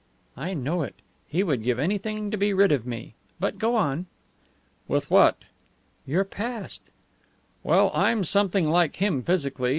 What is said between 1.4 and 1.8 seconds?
would give